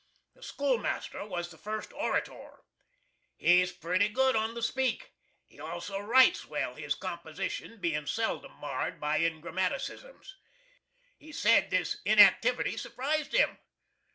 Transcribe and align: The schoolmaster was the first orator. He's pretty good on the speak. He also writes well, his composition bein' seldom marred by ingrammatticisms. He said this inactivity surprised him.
The 0.33 0.41
schoolmaster 0.41 1.23
was 1.27 1.51
the 1.51 1.59
first 1.59 1.93
orator. 1.93 2.63
He's 3.37 3.71
pretty 3.71 4.09
good 4.09 4.35
on 4.35 4.55
the 4.55 4.63
speak. 4.63 5.13
He 5.45 5.59
also 5.59 5.99
writes 5.99 6.43
well, 6.47 6.73
his 6.73 6.95
composition 6.95 7.79
bein' 7.79 8.07
seldom 8.07 8.53
marred 8.53 8.99
by 8.99 9.19
ingrammatticisms. 9.19 10.31
He 11.19 11.31
said 11.31 11.69
this 11.69 12.01
inactivity 12.03 12.77
surprised 12.77 13.33
him. 13.33 13.59